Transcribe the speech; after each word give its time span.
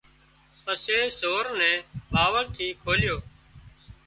پسي 0.63 0.97
سور 1.19 1.45
نين 1.59 1.77
ٻاوۯ 2.11 2.43
ٿي 2.55 2.67
کوليو 2.83 3.17